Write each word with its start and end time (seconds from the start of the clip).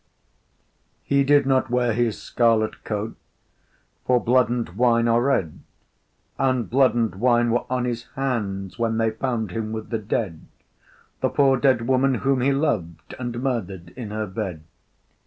He 1.03 1.23
did 1.23 1.45
not 1.45 1.69
wear 1.69 1.93
his 1.93 2.19
scarlet 2.19 2.83
coat, 2.83 3.15
For 4.07 4.19
blood 4.19 4.49
and 4.49 4.67
wine 4.69 5.07
are 5.07 5.21
red, 5.21 5.59
And 6.39 6.67
blood 6.67 6.95
and 6.95 7.13
wine 7.13 7.51
were 7.51 7.67
on 7.69 7.85
his 7.85 8.05
hands 8.15 8.79
When 8.79 8.97
they 8.97 9.11
found 9.11 9.51
him 9.51 9.71
with 9.71 9.91
the 9.91 9.99
dead, 9.99 10.41
The 11.19 11.29
poor 11.29 11.55
dead 11.55 11.87
woman 11.87 12.15
whom 12.15 12.41
he 12.41 12.51
loved, 12.51 13.13
And 13.19 13.43
murdered 13.43 13.89
in 13.95 14.09
her 14.09 14.25
bed. 14.25 14.63